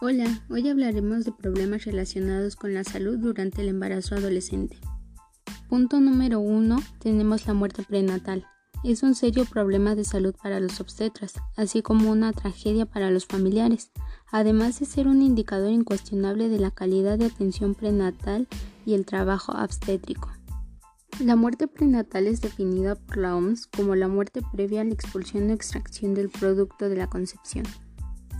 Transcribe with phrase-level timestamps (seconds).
[0.00, 4.78] Hola, hoy hablaremos de problemas relacionados con la salud durante el embarazo adolescente.
[5.68, 6.80] Punto número 1.
[7.00, 8.46] Tenemos la muerte prenatal.
[8.84, 13.26] Es un serio problema de salud para los obstetras, así como una tragedia para los
[13.26, 13.90] familiares,
[14.30, 18.46] además de ser un indicador incuestionable de la calidad de atención prenatal
[18.86, 20.30] y el trabajo obstétrico.
[21.18, 25.50] La muerte prenatal es definida por la OMS como la muerte previa a la expulsión
[25.50, 27.64] o extracción del producto de la concepción.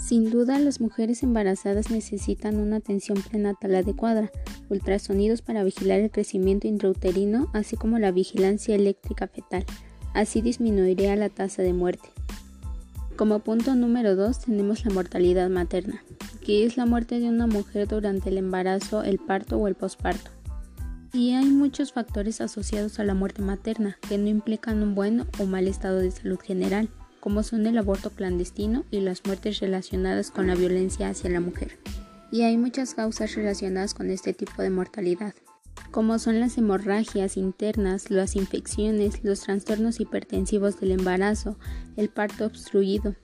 [0.09, 4.31] Sin duda, las mujeres embarazadas necesitan una atención prenatal adecuada,
[4.71, 9.67] ultrasonidos para vigilar el crecimiento intrauterino, así como la vigilancia eléctrica fetal.
[10.15, 12.09] Así disminuiría la tasa de muerte.
[13.17, 16.03] Como punto número 2 tenemos la mortalidad materna,
[16.43, 20.31] que es la muerte de una mujer durante el embarazo, el parto o el posparto.
[21.13, 25.45] Y hay muchos factores asociados a la muerte materna que no implican un buen o
[25.45, 26.89] mal estado de salud general
[27.21, 31.79] como son el aborto clandestino y las muertes relacionadas con la violencia hacia la mujer.
[32.31, 35.35] Y hay muchas causas relacionadas con este tipo de mortalidad,
[35.91, 41.59] como son las hemorragias internas, las infecciones, los trastornos hipertensivos del embarazo,
[41.97, 43.15] el parto obstruido,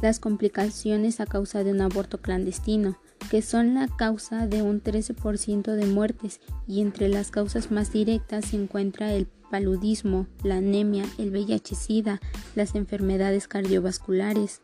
[0.00, 2.98] las complicaciones a causa de un aborto clandestino,
[3.30, 8.46] que son la causa de un 13% de muertes y entre las causas más directas
[8.46, 12.20] se encuentra el paludismo, la anemia, el VIH-Sida,
[12.54, 14.62] las enfermedades cardiovasculares.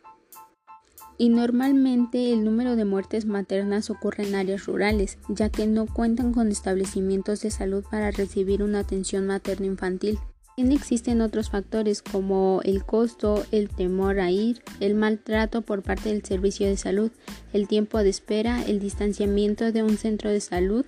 [1.17, 6.33] Y normalmente el número de muertes maternas ocurre en áreas rurales, ya que no cuentan
[6.33, 10.19] con establecimientos de salud para recibir una atención materno-infantil.
[10.57, 16.09] También existen otros factores como el costo, el temor a ir, el maltrato por parte
[16.09, 17.11] del servicio de salud,
[17.51, 20.85] el tiempo de espera, el distanciamiento de un centro de salud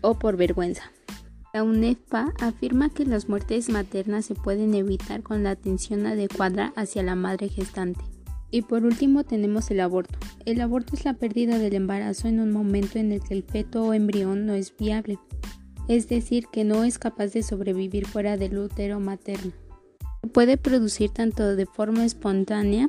[0.00, 0.93] o por vergüenza.
[1.54, 7.02] La UNEFPA afirma que las muertes maternas se pueden evitar con la atención adecuada hacia
[7.02, 8.04] la madre gestante.
[8.50, 10.18] Y por último tenemos el aborto.
[10.44, 13.84] El aborto es la pérdida del embarazo en un momento en el que el feto
[13.84, 15.18] o embrión no es viable
[15.88, 19.52] es decir, que no es capaz de sobrevivir fuera del útero materno.
[20.32, 22.88] Puede producir tanto de forma espontánea,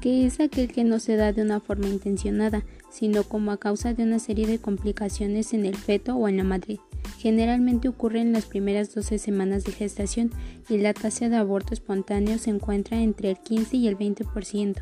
[0.00, 3.94] que es aquel que no se da de una forma intencionada, sino como a causa
[3.94, 6.80] de una serie de complicaciones en el feto o en la madre.
[7.20, 10.30] Generalmente ocurre en las primeras 12 semanas de gestación
[10.68, 14.76] y la tasa de aborto espontáneo se encuentra entre el 15 y el 20%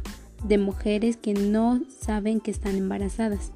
[0.44, 3.52] de mujeres que no saben que están embarazadas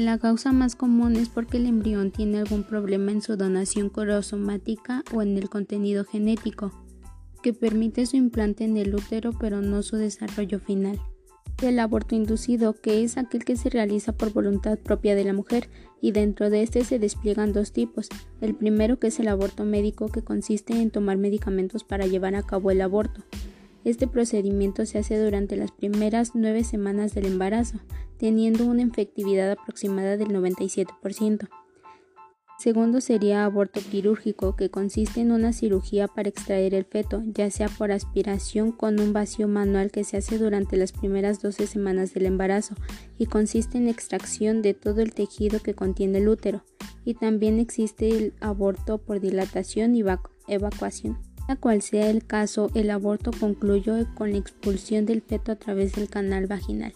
[0.00, 5.02] la causa más común es porque el embrión tiene algún problema en su donación cromosomática
[5.14, 6.72] o en el contenido genético,
[7.42, 11.00] que permite su implante en el útero pero no su desarrollo final.
[11.62, 15.70] El aborto inducido, que es aquel que se realiza por voluntad propia de la mujer,
[16.02, 18.08] y dentro de este se despliegan dos tipos.
[18.42, 22.42] El primero que es el aborto médico, que consiste en tomar medicamentos para llevar a
[22.42, 23.22] cabo el aborto.
[23.84, 27.78] Este procedimiento se hace durante las primeras nueve semanas del embarazo,
[28.18, 31.48] teniendo una efectividad aproximada del 97%.
[32.58, 37.68] Segundo sería aborto quirúrgico, que consiste en una cirugía para extraer el feto, ya sea
[37.68, 42.24] por aspiración con un vacío manual que se hace durante las primeras 12 semanas del
[42.24, 42.74] embarazo
[43.18, 46.64] y consiste en extracción de todo el tejido que contiene el útero.
[47.04, 50.02] Y también existe el aborto por dilatación y
[50.48, 51.18] evacuación.
[51.46, 55.94] Sea cual sea el caso, el aborto concluyó con la expulsión del feto a través
[55.94, 56.94] del canal vaginal.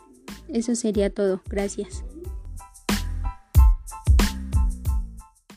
[0.49, 1.43] Eso sería todo.
[1.49, 2.03] Gracias.